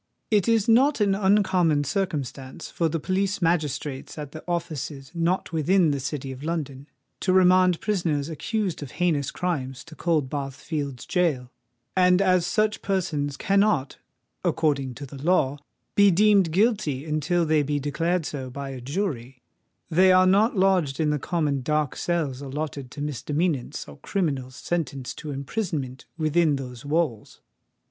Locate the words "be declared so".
17.61-18.49